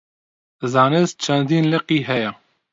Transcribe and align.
زانست 0.73 1.15
چەندین 1.23 1.63
لقی 1.73 1.99
هەیە. 2.09 2.31